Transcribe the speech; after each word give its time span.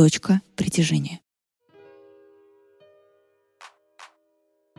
«Точка 0.00 0.40
притяжения». 0.56 1.20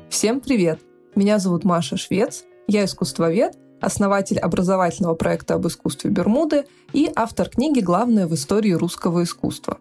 Всем 0.09 0.39
привет! 0.39 0.81
Меня 1.13 1.37
зовут 1.37 1.63
Маша 1.63 1.95
Швец, 1.95 2.43
я 2.67 2.85
искусствовед, 2.85 3.55
основатель 3.79 4.39
образовательного 4.39 5.13
проекта 5.13 5.53
об 5.53 5.67
искусстве 5.67 6.09
Бермуды 6.09 6.65
и 6.91 7.07
автор 7.15 7.49
книги 7.49 7.81
«Главное 7.81 8.25
в 8.25 8.33
истории 8.33 8.71
русского 8.71 9.21
искусства». 9.21 9.77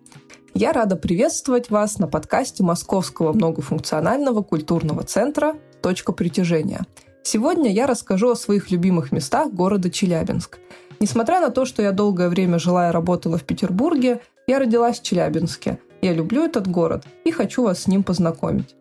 Я 0.52 0.74
рада 0.74 0.96
приветствовать 0.96 1.70
вас 1.70 1.98
на 1.98 2.06
подкасте 2.06 2.62
Московского 2.62 3.32
многофункционального 3.32 4.42
культурного 4.42 5.04
центра 5.04 5.56
«Точка 5.80 6.12
притяжения». 6.12 6.84
Сегодня 7.22 7.72
я 7.72 7.86
расскажу 7.86 8.28
о 8.28 8.36
своих 8.36 8.70
любимых 8.70 9.10
местах 9.10 9.50
города 9.54 9.88
Челябинск– 9.88 10.58
Несмотря 11.02 11.40
на 11.40 11.48
то, 11.48 11.64
что 11.64 11.80
я 11.80 11.92
долгое 11.92 12.28
время 12.28 12.58
жила 12.58 12.90
и 12.90 12.92
работала 12.92 13.38
в 13.38 13.44
Петербурге, 13.44 14.20
я 14.50 14.58
родилась 14.58 14.98
в 14.98 15.04
Челябинске. 15.04 15.78
Я 16.02 16.12
люблю 16.12 16.44
этот 16.44 16.66
город 16.66 17.04
и 17.24 17.30
хочу 17.30 17.62
вас 17.62 17.82
с 17.82 17.86
ним 17.86 18.02
познакомить. 18.02 18.74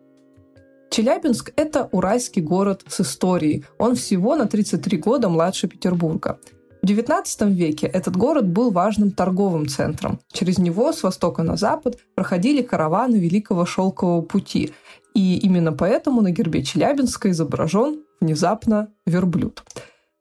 Челябинск– 0.90 1.52
это 1.56 1.88
уральский 1.92 2.42
город 2.42 2.82
с 2.88 3.02
историей. 3.02 3.64
Он 3.78 3.94
всего 3.94 4.34
на 4.34 4.46
33 4.46 4.98
года 4.98 5.28
младше 5.28 5.68
Петербурга. 5.68 6.40
В 6.82 6.86
XIX 6.86 7.52
веке 7.52 7.86
этот 7.86 8.16
город 8.16 8.48
был 8.48 8.72
важным 8.72 9.12
торговым 9.12 9.68
центром. 9.68 10.18
Через 10.32 10.58
него 10.58 10.92
с 10.92 11.04
востока 11.04 11.44
на 11.44 11.56
запад 11.56 11.98
проходили 12.16 12.62
караваны 12.62 13.16
Великого 13.16 13.64
Шелкового 13.64 14.22
пути. 14.22 14.72
И 15.14 15.38
именно 15.38 15.72
поэтому 15.72 16.20
на 16.20 16.32
гербе 16.32 16.64
Челябинска 16.64 17.30
изображен 17.30 18.02
внезапно 18.20 18.88
верблюд. 19.06 19.62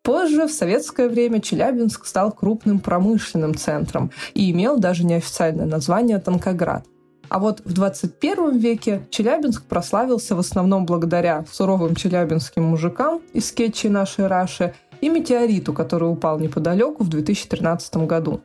Позже, 0.10 0.48
в 0.48 0.52
советское 0.52 1.08
время, 1.08 1.40
Челябинск 1.40 2.08
стал 2.08 2.32
крупным 2.32 2.80
промышленным 2.80 3.54
центром 3.54 4.10
и 4.34 4.50
имел 4.50 4.80
даже 4.80 5.06
неофициальное 5.06 5.68
название 5.68 6.18
Танкоград. 6.18 6.84
А 7.30 7.38
вот 7.38 7.62
в 7.64 7.74
21 7.74 8.58
веке 8.58 9.04
Челябинск 9.12 9.66
прославился 9.66 10.36
в 10.36 10.40
основном 10.40 10.88
благодаря 10.88 11.46
суровым 11.52 11.94
челябинским 11.94 12.64
мужикам 12.64 13.22
из 13.34 13.50
скетчей 13.50 13.92
нашей 13.92 14.26
Раши 14.26 14.74
и 15.00 15.10
метеориту, 15.10 15.74
который 15.74 16.12
упал 16.12 16.40
неподалеку 16.40 17.04
в 17.04 17.10
2013 17.10 18.08
году. 18.08 18.42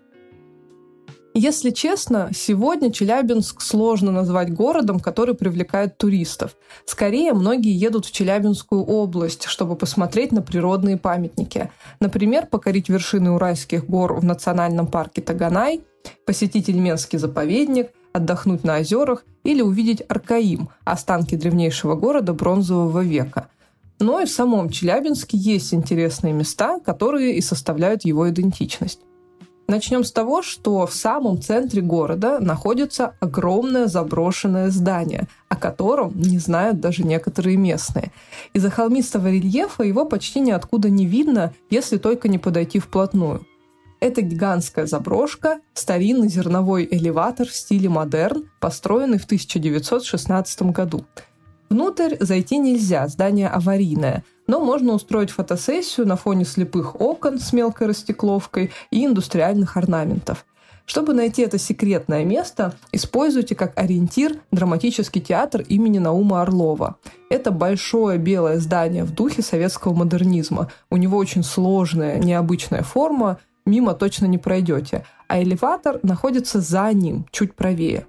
Если 1.37 1.71
честно, 1.71 2.31
сегодня 2.33 2.93
Челябинск 2.93 3.61
сложно 3.61 4.13
назвать 4.13 4.55
городом, 4.55 5.01
который 5.01 5.35
привлекает 5.35 5.99
туристов. 5.99 6.55
Скорее, 6.85 7.33
многие 7.33 7.77
едут 7.77 8.07
в 8.07 8.13
Челябинскую 8.13 8.85
область, 8.85 9.47
чтобы 9.47 9.75
посмотреть 9.75 10.31
на 10.31 10.43
природные 10.43 10.97
памятники. 10.97 11.73
Например, 11.99 12.47
покорить 12.47 12.89
вершины 12.89 13.33
Уральских 13.33 13.85
гор 13.85 14.15
в 14.15 14.25
национальном 14.25 14.87
парке 14.87 15.23
Таганай, 15.23 15.81
посетить 16.25 16.71
Ильменский 16.71 17.19
заповедник, 17.19 17.91
отдохнуть 18.13 18.63
на 18.63 18.79
озерах 18.79 19.25
или 19.43 19.61
увидеть 19.61 20.05
Аркаим, 20.09 20.69
останки 20.85 21.35
древнейшего 21.35 21.97
города 21.97 22.33
бронзового 22.33 23.01
века. 23.01 23.49
Но 23.99 24.21
и 24.21 24.25
в 24.25 24.31
самом 24.31 24.71
Челябинске 24.71 25.37
есть 25.37 25.75
интересные 25.75 26.33
места, 26.33 26.79
которые 26.79 27.35
и 27.35 27.41
составляют 27.41 28.05
его 28.05 28.31
идентичность. 28.31 29.01
Начнем 29.67 30.05
с 30.05 30.13
того, 30.13 30.43
что 30.43 30.87
в 30.87 30.93
самом 30.93 31.41
центре 31.41 31.81
города 31.81 32.39
находится 32.39 33.15
огромное 33.21 33.87
заброшенное 33.87 34.69
здание, 34.71 35.27
о 35.49 35.57
котором 35.57 36.13
не 36.21 36.39
знают 36.39 36.81
даже 36.81 37.03
некоторые 37.03 37.57
местные. 37.57 38.13
Из-за 38.53 38.69
холмистого 38.69 39.29
рельефа 39.29 39.83
его 39.83 40.05
почти 40.05 40.41
ниоткуда 40.41 40.91
не 40.91 41.07
видно, 41.07 41.55
если 41.71 41.97
только 41.97 42.29
не 42.29 42.39
подойти 42.39 42.79
вплотную. 42.79 43.47
Это 44.01 44.21
гигантская 44.21 44.85
заброшка, 44.85 45.61
старинный 45.73 46.29
зерновой 46.29 46.87
элеватор 46.91 47.49
в 47.49 47.55
стиле 47.55 47.89
модерн, 47.89 48.51
построенный 48.61 49.19
в 49.19 49.25
1916 49.25 50.63
году. 50.73 51.07
Внутрь 51.71 52.17
зайти 52.21 52.59
нельзя, 52.59 53.09
здание 53.09 53.49
аварийное– 53.49 54.25
но 54.47 54.61
можно 54.61 54.93
устроить 54.93 55.31
фотосессию 55.31 56.07
на 56.07 56.17
фоне 56.17 56.45
слепых 56.45 57.01
окон 57.01 57.39
с 57.39 57.53
мелкой 57.53 57.89
растекловкой 57.89 58.73
и 58.91 59.05
индустриальных 59.05 59.77
орнаментов. 59.77 60.45
Чтобы 60.87 61.15
найти 61.15 61.43
это 61.43 61.59
секретное 61.59 62.25
место, 62.25 62.75
используйте 62.93 63.55
как 63.55 63.73
ориентир 63.79 64.41
драматический 64.51 65.21
театр 65.21 65.63
имени 65.63 65.99
Наума 65.99 66.43
Орлова. 66.43 66.97
Это 67.31 67.51
большое 67.51 68.19
белое 68.19 68.59
здание 68.59 69.05
в 69.05 69.13
духе 69.15 69.41
советского 69.41 69.95
модернизма. 69.95 70.71
У 70.91 70.99
него 70.99 71.17
очень 71.17 71.43
сложная, 71.43 72.19
необычная 72.19 72.83
форма, 72.83 73.39
мимо 73.65 73.95
точно 73.95 74.27
не 74.27 74.37
пройдете. 74.37 75.07
А 75.27 75.43
элеватор 75.43 76.01
находится 76.03 76.61
за 76.61 76.93
ним, 76.93 77.27
чуть 77.31 77.55
правее. 77.55 78.07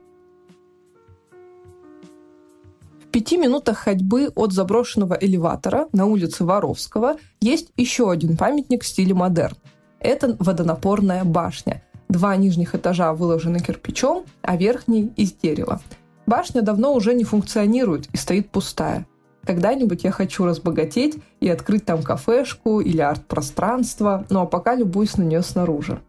Пяти 3.16 3.38
минутах 3.38 3.78
ходьбы 3.78 4.30
от 4.36 4.52
заброшенного 4.52 5.14
элеватора 5.14 5.88
на 5.94 6.06
улице 6.06 6.44
Воровского 6.44 7.16
есть 7.40 7.70
еще 7.78 8.12
один 8.12 8.36
памятник 8.36 8.84
в 8.84 8.88
стиле 8.88 9.14
модерн. 9.14 9.56
Это 10.02 10.36
водонапорная 10.38 11.24
башня. 11.24 11.81
Два 12.09 12.36
нижних 12.36 12.76
этажа 12.76 13.14
выложены 13.14 13.62
кирпичом, 13.62 14.26
а 14.42 14.58
верхний– 14.58 15.14
из 15.16 15.31
дерева. 15.31 15.80
Башня 16.26 16.62
давно 16.62 16.94
уже 16.94 17.14
не 17.14 17.24
функционирует 17.24 18.09
и 18.12 18.18
стоит 18.18 18.50
пустая. 18.50 19.08
Когда-нибудь 19.46 20.03
я 20.03 20.12
хочу 20.12 20.44
разбогатеть 20.44 21.16
и 21.40 21.47
открыть 21.47 21.86
там 21.86 22.03
кафешку 22.03 22.82
или 22.82 23.00
арт-пространство, 23.00 24.26
ну 24.30 24.42
а 24.42 24.46
пока 24.46 24.76
любуюсь 24.76 25.16
на 25.16 25.24
нее 25.24 25.42
снаружи. 25.42 26.02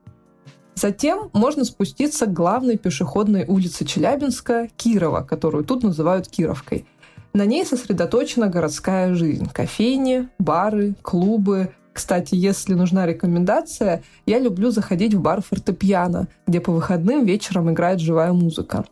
Затем 0.74 1.30
можно 1.32 1.64
спуститься 1.64 2.26
к 2.26 2.32
главной 2.32 2.76
пешеходной 2.76 3.44
улице 3.46 3.84
Челябинска– 3.84 4.68
Кирова, 4.76 5.22
которую 5.22 5.64
тут 5.64 5.84
называют 5.84 6.26
Кировкой– 6.26 6.84
на 7.36 7.44
ней 7.44 7.66
сосредоточена 7.66 8.48
городская 8.48 9.14
жизнь. 9.14 9.48
Кофейни, 9.52 10.28
бары, 10.38 10.94
клубы. 11.02 11.70
Кстати, 11.92 12.34
если 12.34 12.74
нужна 12.74 13.06
рекомендация, 13.06 14.02
я 14.24 14.38
люблю 14.38 14.70
заходить 14.70 15.14
в 15.14 15.20
бар 15.20 15.42
фортепиано, 15.42 16.28
где 16.46 16.60
по 16.60 16.72
выходным 16.72 17.24
вечером 17.24 17.70
играет 17.70 18.00
живая 18.00 18.32
музыка. 18.32 18.86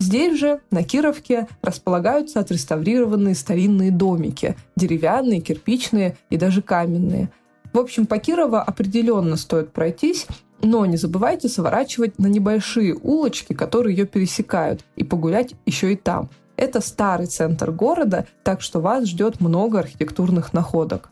Здесь 0.00 0.38
же, 0.38 0.60
на 0.70 0.82
Кировке, 0.82 1.46
располагаются 1.62 2.40
отреставрированные 2.40 3.34
старинные 3.34 3.92
домики, 3.92 4.56
деревянные, 4.74 5.40
кирпичные 5.40 6.16
и 6.28 6.36
даже 6.36 6.62
каменные. 6.62 7.30
В 7.72 7.78
общем, 7.78 8.06
по 8.06 8.18
Кирова 8.18 8.62
определенно 8.62 9.36
стоит 9.36 9.72
пройтись, 9.72 10.26
но 10.60 10.86
не 10.86 10.96
забывайте 10.96 11.48
сворачивать 11.48 12.18
на 12.18 12.26
небольшие 12.26 12.94
улочки, 12.94 13.52
которые 13.52 13.96
ее 13.96 14.06
пересекают, 14.06 14.84
и 14.96 15.04
погулять 15.04 15.54
еще 15.66 15.92
и 15.92 15.96
там– 15.96 16.28
это 16.56 16.80
старый 16.80 17.26
центр 17.26 17.70
города, 17.70 18.26
так 18.42 18.60
что 18.60 18.80
вас 18.80 19.06
ждет 19.06 19.40
много 19.40 19.78
архитектурных 19.78 20.52
находок. 20.52 21.10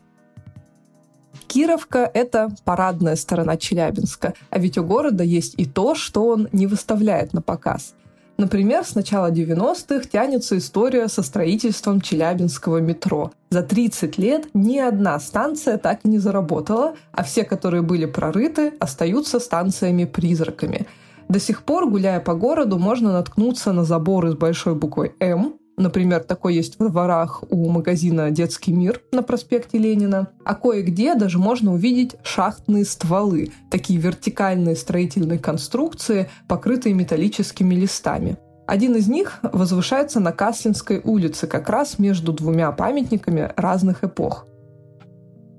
Кировка– 1.47 2.09
это 2.13 2.49
парадная 2.65 3.15
сторона 3.15 3.55
Челябинска, 3.55 4.33
а 4.49 4.59
ведь 4.59 4.77
у 4.77 4.83
города 4.83 5.23
есть 5.23 5.55
и 5.57 5.65
то, 5.65 5.95
что 5.95 6.27
он 6.27 6.49
не 6.51 6.67
выставляет 6.67 7.33
на 7.33 7.41
показ. 7.41 7.93
Например, 8.37 8.83
с 8.83 8.95
начала 8.95 9.31
90-х 9.31 10.09
тянется 10.11 10.57
история 10.57 11.07
со 11.07 11.23
строительством 11.23 12.01
Челябинского 12.01 12.79
метро. 12.79 13.31
За 13.49 13.63
30 13.63 14.17
лет 14.17 14.47
ни 14.53 14.77
одна 14.77 15.17
станция 15.21 15.77
так 15.77 16.01
и 16.03 16.09
не 16.09 16.17
заработала, 16.17 16.95
а 17.13 17.23
все, 17.23 17.45
которые 17.45 17.81
были 17.81 18.05
прорыты, 18.05 18.73
остаются 18.79 19.39
станциями-призраками– 19.39 20.87
до 21.29 21.39
сих 21.39 21.63
пор, 21.63 21.89
гуляя 21.89 22.19
по 22.19 22.33
городу, 22.35 22.77
можно 22.77 23.11
наткнуться 23.11 23.73
на 23.73 23.83
заборы 23.83 24.31
с 24.31 24.35
большой 24.35 24.75
буквой 24.75 25.13
«М», 25.19 25.55
Например, 25.77 26.23
такой 26.23 26.55
есть 26.55 26.79
в 26.79 26.89
дворах 26.89 27.43
у 27.49 27.69
магазина 27.69 28.31
«Детский 28.31 28.71
мир» 28.71 29.01
на 29.11 29.23
проспекте 29.23 29.77
Ленина. 29.77 30.29
А 30.45 30.55
кое-где 30.55 31.15
даже 31.15 31.37
можно 31.37 31.73
увидеть 31.73 32.15
шахтные 32.23 32.85
стволы, 32.85 33.51
такие 33.69 33.99
вертикальные 33.99 34.77
строительные 34.77 35.37
конструкции, 35.37 36.29
покрытые 36.47 36.95
металлическими 36.95 37.75
листами. 37.75 38.37
Один 38.67 38.95
из 38.95 39.07
них 39.07 39.39
возвышается 39.43 40.19
на 40.19 40.31
Каслинской 40.31 41.01
улице, 41.03 41.45
как 41.45 41.69
раз 41.69 41.99
между 41.99 42.31
двумя 42.31 42.71
памятниками 42.71 43.51
разных 43.57 44.03
эпох. 44.03 44.47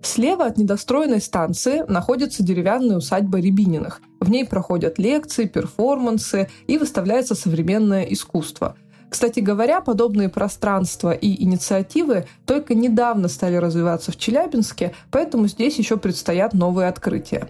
Слева 0.07 0.47
от 0.47 0.57
недостроенной 0.57 1.21
станции 1.21 1.85
находится 1.89 2.45
деревянная 2.45 2.99
усадьба 2.99 3.41
Рябининых. 3.41 4.01
В 4.21 4.31
ней 4.31 4.47
проходят 4.47 5.01
лекции, 5.01 5.47
перформансы 5.47 6.49
и 6.69 6.79
выставляется 6.79 7.35
современное 7.35 8.05
искусство. 8.05 8.77
Кстати 9.11 9.41
говоря, 9.41 9.81
подобные 9.81 10.29
пространства 10.29 11.11
и 11.11 11.43
инициативы 11.43 12.27
только 12.47 12.77
недавно 12.77 13.27
стали 13.27 13.57
развиваться 13.57 14.13
в 14.13 14.17
Челябинске, 14.17 14.95
поэтому 15.11 15.49
здесь 15.49 15.77
еще 15.77 15.97
предстоят 15.97 16.55
новые 16.55 16.87
открытия. 16.89 17.49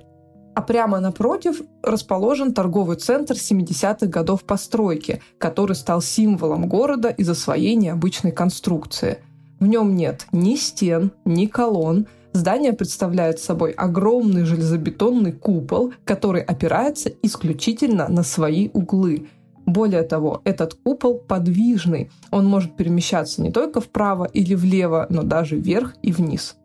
А 0.54 0.62
прямо 0.62 0.98
напротив 0.98 1.60
расположен 1.82 2.54
торговый 2.54 2.96
центр 2.96 3.34
70-х 3.34 4.06
годов 4.06 4.44
постройки, 4.44 5.20
который 5.36 5.76
стал 5.76 6.00
символом 6.00 6.68
города 6.70 7.10
из-за 7.10 7.34
своей 7.34 7.74
необычной 7.74 8.32
конструкции. 8.32 9.18
В 9.60 9.66
нем 9.66 9.94
нет 9.94 10.26
ни 10.32 10.54
стен, 10.56 11.12
ни 11.26 11.46
колонн, 11.46 12.06
Здание 12.36 12.74
представляет 12.74 13.40
собой 13.40 13.70
огромный 13.70 14.44
железобетонный 14.44 15.32
купол, 15.32 15.94
который 16.04 16.42
опирается 16.42 17.10
исключительно 17.22 18.08
на 18.08 18.22
свои 18.22 18.68
углы. 18.74 19.30
Более 19.64 20.02
того, 20.02 20.42
этот 20.44 20.74
купол 20.74 21.18
подвижный. 21.18 22.10
Он 22.30 22.44
может 22.44 22.76
перемещаться 22.76 23.40
не 23.40 23.50
только 23.50 23.80
вправо 23.80 24.26
или 24.26 24.54
влево, 24.54 25.06
но 25.08 25.22
даже 25.22 25.56
вверх 25.56 25.94
и 26.02 26.12
вниз. 26.12 26.56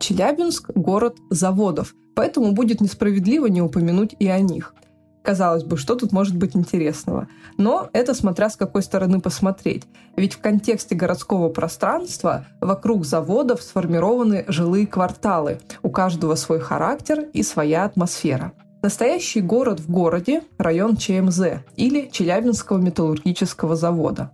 Челябинск– 0.00 0.72
город 0.74 1.18
заводов, 1.30 1.94
поэтому 2.16 2.50
будет 2.50 2.80
несправедливо 2.80 3.46
не 3.46 3.62
упомянуть 3.62 4.16
и 4.18 4.26
о 4.26 4.40
них. 4.40 4.74
Казалось 5.22 5.64
бы, 5.64 5.76
что 5.76 5.96
тут 5.96 6.12
может 6.12 6.36
быть 6.36 6.56
интересного? 6.56 7.28
Но 7.58 7.90
это 7.92 8.14
смотря 8.14 8.48
с 8.48 8.56
какой 8.56 8.82
стороны 8.82 9.20
посмотреть. 9.20 9.84
Ведь 10.16 10.34
в 10.34 10.40
контексте 10.40 10.94
городского 10.94 11.50
пространства 11.50 12.46
вокруг 12.60 13.04
заводов 13.04 13.62
сформированы 13.62 14.44
жилые 14.48 14.86
кварталы. 14.86 15.60
У 15.82 15.90
каждого 15.90 16.36
свой 16.36 16.60
характер 16.60 17.26
и 17.32 17.42
своя 17.42 17.84
атмосфера. 17.84 18.52
Настоящий 18.82 19.42
город 19.42 19.78
в 19.80 19.90
городе– 19.90 20.42
район 20.58 20.96
ЧМЗ 20.96 21.40
или 21.76 22.08
Челябинского 22.10 22.78
металлургического 22.78 23.76
завода. 23.76 24.32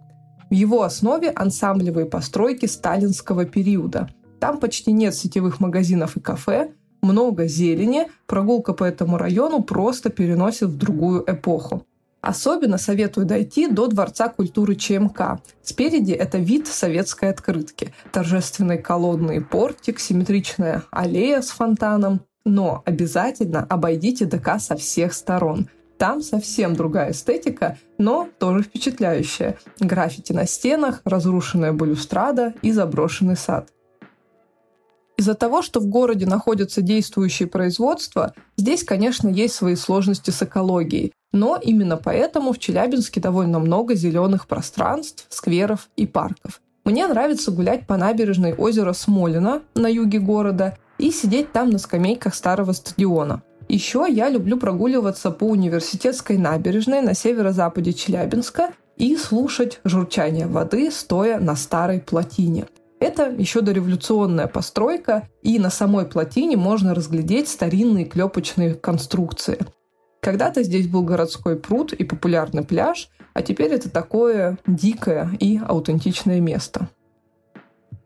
В 0.50 0.54
его 0.54 0.84
основе 0.84 1.30
ансамблевые 1.30 2.06
постройки 2.06 2.66
сталинского 2.66 3.44
периода. 3.44 4.08
Там 4.38 4.60
почти 4.60 4.92
нет 4.92 5.16
сетевых 5.16 5.58
магазинов 5.58 6.16
и 6.16 6.20
кафе, 6.20 6.70
много 7.06 7.46
зелени, 7.46 8.08
прогулка 8.26 8.72
по 8.72 8.84
этому 8.84 9.16
району 9.16 9.62
просто 9.62 10.10
переносит 10.10 10.68
в 10.68 10.76
другую 10.76 11.24
эпоху. 11.26 11.86
Особенно 12.20 12.76
советую 12.76 13.24
дойти 13.24 13.68
до 13.68 13.86
Дворца 13.86 14.28
культуры 14.28 14.74
ЧМК. 14.74 15.40
Спереди 15.62 16.10
это 16.10 16.38
вид 16.38 16.66
советской 16.66 17.30
открытки. 17.30 17.94
Торжественный 18.10 18.78
колонный 18.78 19.40
портик, 19.40 20.00
симметричная 20.00 20.82
аллея 20.90 21.40
с 21.40 21.50
фонтаном. 21.50 22.22
Но 22.44 22.82
обязательно 22.84 23.64
обойдите 23.68 24.24
ДК 24.24 24.58
со 24.58 24.76
всех 24.76 25.14
сторон. 25.14 25.68
Там 25.98 26.20
совсем 26.20 26.74
другая 26.74 27.12
эстетика, 27.12 27.78
но 27.96 28.28
тоже 28.38 28.64
впечатляющая. 28.64 29.56
Граффити 29.78 30.32
на 30.32 30.46
стенах, 30.46 31.00
разрушенная 31.04 31.72
балюстрада 31.72 32.54
и 32.60 32.72
заброшенный 32.72 33.36
сад. 33.36 33.70
Из-за 35.18 35.34
того, 35.34 35.62
что 35.62 35.80
в 35.80 35.86
городе 35.86 36.26
находятся 36.26 36.82
действующие 36.82 37.48
производства, 37.48 38.34
здесь, 38.56 38.84
конечно, 38.84 39.28
есть 39.28 39.54
свои 39.54 39.74
сложности 39.74 40.30
с 40.30 40.42
экологией. 40.42 41.12
Но 41.32 41.56
именно 41.56 41.96
поэтому 41.96 42.52
в 42.52 42.58
Челябинске 42.58 43.20
довольно 43.20 43.58
много 43.58 43.94
зеленых 43.94 44.46
пространств, 44.46 45.26
скверов 45.30 45.88
и 45.96 46.06
парков. 46.06 46.60
Мне 46.84 47.06
нравится 47.08 47.50
гулять 47.50 47.86
по 47.86 47.96
набережной 47.96 48.54
озера 48.54 48.92
Смолина 48.92 49.62
на 49.74 49.88
юге 49.88 50.18
города 50.20 50.76
и 50.98 51.10
сидеть 51.10 51.50
там 51.50 51.70
на 51.70 51.78
скамейках 51.78 52.34
старого 52.34 52.72
стадиона. 52.72 53.42
Еще 53.68 54.06
я 54.08 54.28
люблю 54.28 54.56
прогуливаться 54.56 55.30
по 55.30 55.44
университетской 55.44 56.38
набережной 56.38 57.00
на 57.00 57.14
северо-западе 57.14 57.92
Челябинска 57.92 58.70
и 58.96 59.16
слушать 59.16 59.80
журчание 59.84 60.46
воды, 60.46 60.90
стоя 60.90 61.40
на 61.40 61.56
старой 61.56 62.00
плотине. 62.00 62.66
Это 63.06 63.30
еще 63.30 63.60
дореволюционная 63.60 64.48
постройка, 64.48 65.28
и 65.40 65.60
на 65.60 65.70
самой 65.70 66.06
плотине 66.06 66.56
можно 66.56 66.92
разглядеть 66.92 67.48
старинные 67.48 68.04
клепочные 68.04 68.74
конструкции. 68.74 69.60
Когда-то 70.20 70.64
здесь 70.64 70.88
был 70.88 71.04
городской 71.04 71.54
пруд 71.54 71.92
и 71.92 72.02
популярный 72.02 72.64
пляж, 72.64 73.08
а 73.32 73.42
теперь 73.42 73.72
это 73.72 73.88
такое 73.90 74.58
дикое 74.66 75.30
и 75.38 75.56
аутентичное 75.56 76.40
место. 76.40 76.88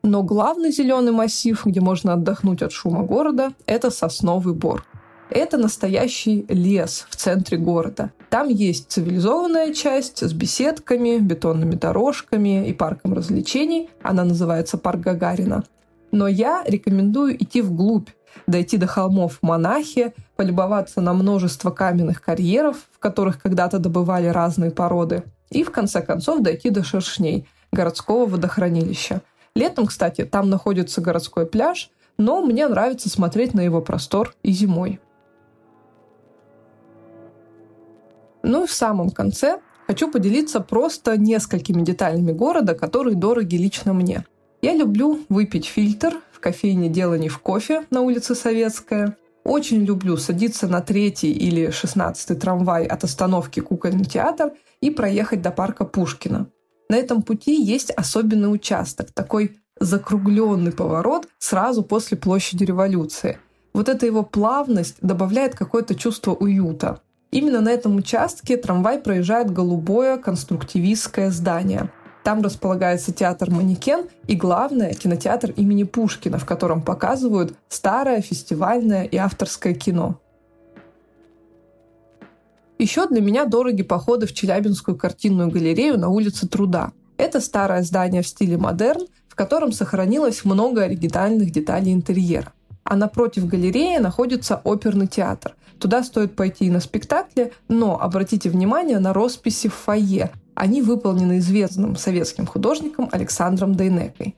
Но 0.03 0.23
главный 0.23 0.71
зеленый 0.71 1.13
массив, 1.13 1.65
где 1.65 1.81
можно 1.81 2.13
отдохнуть 2.13 2.61
от 2.61 2.73
шума 2.73 3.03
города, 3.03 3.55
это 3.65 3.91
сосновый 3.91 4.53
бор. 4.53 4.85
Это 5.31 5.59
настоящий 5.59 6.45
лес 6.49 7.07
в 7.09 7.15
центре 7.15 7.57
города. 7.57 8.11
Там 8.31 8.49
есть 8.49 8.91
цивилизованная 8.91 9.73
часть 9.73 10.23
с 10.23 10.33
беседками, 10.33 11.19
бетонными 11.19 11.77
дорожками 11.77 12.69
и 12.69 12.73
парком 12.73 13.15
развлечений. 13.15 13.91
Она 14.03 14.25
называется 14.25 14.77
Парк 14.77 15.01
Гагарина. 15.01 15.63
Но 16.11 16.27
я 16.27 16.65
рекомендую 16.67 17.41
идти 17.41 17.63
вглубь, 17.63 18.09
дойти 18.49 18.77
до 18.77 18.89
холмов 18.89 19.39
Монахи, 19.41 20.13
полюбоваться 20.35 21.01
на 21.01 21.13
множество 21.13 21.71
каменных 21.71 22.21
карьеров, 22.23 22.77
в 22.91 22.99
которых 22.99 23.41
когда-то 23.41 23.79
добывали 23.79 24.27
разные 24.27 24.73
породы, 24.73 25.23
и 25.51 25.63
в 25.63 25.71
конце 25.71 26.03
концов 26.03 26.43
дойти 26.43 26.71
до 26.71 26.83
Шершней, 26.83 27.47
городского 27.71 28.27
водохранилища. 28.27 29.23
Летом, 29.55 29.87
кстати, 29.87 30.25
там 30.25 30.51
находится 30.51 31.01
городской 31.01 31.47
пляж, 31.47 31.91
но 32.19 32.43
мне 32.43 32.67
нравится 32.67 33.09
смотреть 33.09 33.55
на 33.55 33.61
его 33.61 33.81
простор 33.81 34.35
и 34.43 34.51
зимой. 34.51 34.99
Ну 38.51 38.65
и 38.65 38.67
в 38.67 38.73
самом 38.73 39.11
конце 39.11 39.61
хочу 39.87 40.11
поделиться 40.11 40.59
просто 40.59 41.17
несколькими 41.17 41.83
деталями 41.83 42.33
города, 42.33 42.75
которые 42.75 43.15
дороги 43.15 43.55
лично 43.55 43.93
мне. 43.93 44.25
Я 44.61 44.75
люблю 44.75 45.21
выпить 45.29 45.67
фильтр 45.67 46.17
в 46.33 46.41
кофейне 46.41 46.89
«Дело 46.89 47.15
не 47.15 47.29
в 47.29 47.39
кофе» 47.39 47.87
на 47.91 48.01
улице 48.01 48.35
Советская. 48.35 49.17
Очень 49.45 49.85
люблю 49.85 50.17
садиться 50.17 50.67
на 50.67 50.81
третий 50.81 51.31
или 51.31 51.71
шестнадцатый 51.71 52.37
трамвай 52.37 52.87
от 52.87 53.05
остановки 53.05 53.61
«Кукольный 53.61 54.05
театр» 54.05 54.51
и 54.81 54.91
проехать 54.91 55.43
до 55.43 55.53
парка 55.53 55.85
Пушкина. 55.85 56.49
На 56.89 56.97
этом 56.97 57.23
пути 57.23 57.55
есть 57.55 57.93
особенный 57.93 58.53
участок, 58.53 59.13
такой 59.13 59.61
закругленный 59.79 60.73
поворот 60.73 61.29
сразу 61.39 61.85
после 61.85 62.17
площади 62.17 62.65
революции. 62.65 63.39
Вот 63.73 63.89
эта 63.89 64.07
его 64.07 64.25
плавность 64.25 64.97
добавляет 65.03 65.55
какое-то 65.55 65.95
чувство 65.95 66.35
уюта. 66.35 67.01
Именно 67.31 67.61
на 67.61 67.69
этом 67.69 67.97
участке 67.97 68.57
трамвай 68.57 68.99
проезжает 68.99 69.53
голубое 69.53 70.17
конструктивистское 70.17 71.31
здание. 71.31 71.91
Там 72.25 72.43
располагается 72.43 73.13
театр 73.13 73.51
«Манекен» 73.51 74.07
и, 74.27 74.35
главное, 74.35 74.93
кинотеатр 74.93 75.53
имени 75.53 75.85
Пушкина, 75.85 76.39
в 76.39 76.45
котором 76.45 76.83
показывают 76.83 77.55
старое 77.69 78.21
фестивальное 78.21 79.05
и 79.05 79.17
авторское 79.17 79.75
кино. 79.75 80.21
Еще 82.79 83.07
для 83.07 83.21
меня 83.21 83.45
дороги 83.45 83.83
походы 83.83 84.27
в 84.27 84.33
Челябинскую 84.33 84.97
картинную 84.97 85.51
галерею 85.51 85.99
на 85.99 86.09
улице 86.09 86.49
Труда. 86.49 86.93
Это 87.17 87.41
старое 87.41 87.83
здание 87.83 88.23
в 88.23 88.27
стиле 88.27 88.57
модерн, 88.57 89.07
в 89.29 89.35
котором 89.35 89.73
сохранилось 89.73 90.45
много 90.45 90.85
оригинальных 90.85 91.53
деталей 91.53 91.93
интерьера. 91.93 92.53
А 92.85 92.97
напротив 92.97 93.47
галереи 93.47 93.99
находится 93.99 94.61
оперный 94.65 95.07
театр. 95.07 95.55
Туда 95.81 96.05
стоит 96.05 96.37
пойти 96.37 96.67
и 96.67 96.71
на 96.71 96.79
спектакле, 96.79 97.53
но 97.69 97.99
обратите 97.99 98.51
внимание 98.51 98.99
на 98.99 99.15
росписи 99.15 99.69
в 99.69 99.75
фойе. 99.75 100.31
Они 100.55 100.83
выполнены 100.83 101.39
известным 101.39 101.97
советским 101.97 102.47
художником 102.47 103.09
Александром 103.11 103.75
Дейнекой. 103.75 104.37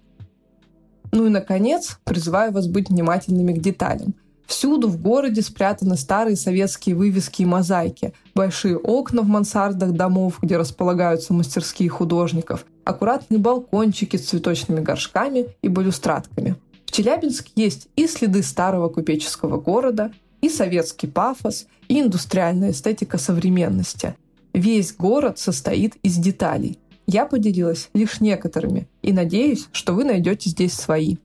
Ну 1.11 1.27
и, 1.27 1.31
наконец, 1.31 1.99
призываю 2.05 2.53
вас 2.53 2.69
быть 2.69 2.91
внимательными 2.91 3.55
к 3.55 3.61
деталям. 3.61 4.15
Всюду 4.47 4.87
в 4.87 5.03
городе 5.03 5.43
спрятаны 5.43 5.97
старые 5.97 6.37
советские 6.37 6.95
вывески 6.95 7.43
и 7.43 7.47
мозаики, 7.47 8.13
большие 8.35 8.77
окна 8.77 9.23
в 9.23 9.27
мансардах 9.27 9.93
домов, 9.93 10.39
где 10.43 10.57
располагаются 10.57 11.35
мастерские 11.35 11.89
художников, 11.89 12.67
аккуратные 12.85 13.39
балкончики 13.39 14.17
с 14.17 14.29
цветочными 14.29 14.81
горшками 14.81 15.47
и 15.61 15.69
балюстратками. 15.69 16.55
В 16.87 16.93
Челябинске 16.93 17.51
есть 17.57 17.89
и 17.97 18.07
следы 18.07 18.43
старого 18.43 18.89
купеческого 18.89 19.59
города, 19.59 20.13
и 20.43 20.51
советский 20.51 21.07
пафос, 21.07 21.67
и 21.89 22.01
индустриальная 22.01 22.73
эстетика 22.73 23.17
современности. 23.17 24.17
Весь 24.53 24.95
город 24.95 25.39
состоит 25.39 25.97
из 26.03 26.17
деталей. 26.17 26.79
Я 27.07 27.25
поделилась 27.25 27.89
лишь 27.95 28.21
некоторыми 28.21 28.89
и 29.01 29.13
надеюсь, 29.13 29.69
что 29.73 29.95
вы 29.95 30.05
найдете 30.05 30.51
здесь 30.51 30.75
свои. 30.75 31.17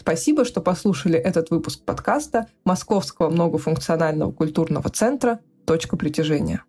Спасибо, 0.00 0.44
что 0.44 0.60
послушали 0.60 1.18
этот 1.18 1.50
выпуск 1.50 1.82
подкаста 1.84 2.46
Московского 2.64 3.28
многофункционального 3.28 4.32
культурного 4.32 4.88
центра 4.88 5.40
«Точка 5.66 5.96
притяжения». 5.96 6.62